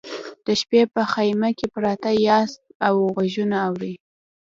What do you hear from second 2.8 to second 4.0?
او غږونه اورئ